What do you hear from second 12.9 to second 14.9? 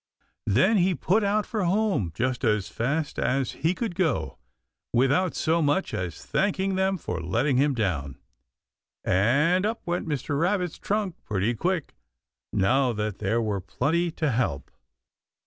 that there were plenty to help.